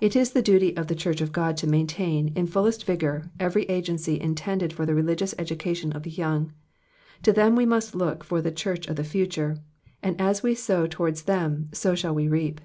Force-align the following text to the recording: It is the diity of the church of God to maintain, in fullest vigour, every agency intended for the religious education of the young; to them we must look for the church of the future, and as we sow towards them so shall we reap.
It 0.00 0.16
is 0.16 0.32
the 0.32 0.42
diity 0.42 0.76
of 0.76 0.88
the 0.88 0.96
church 0.96 1.20
of 1.20 1.30
God 1.30 1.56
to 1.58 1.68
maintain, 1.68 2.32
in 2.34 2.48
fullest 2.48 2.84
vigour, 2.84 3.30
every 3.38 3.62
agency 3.66 4.20
intended 4.20 4.72
for 4.72 4.84
the 4.84 4.96
religious 4.96 5.32
education 5.38 5.92
of 5.92 6.02
the 6.02 6.10
young; 6.10 6.52
to 7.22 7.32
them 7.32 7.54
we 7.54 7.64
must 7.64 7.94
look 7.94 8.24
for 8.24 8.42
the 8.42 8.50
church 8.50 8.88
of 8.88 8.96
the 8.96 9.04
future, 9.04 9.62
and 10.02 10.20
as 10.20 10.42
we 10.42 10.56
sow 10.56 10.88
towards 10.88 11.22
them 11.22 11.68
so 11.72 11.94
shall 11.94 12.16
we 12.16 12.26
reap. 12.26 12.62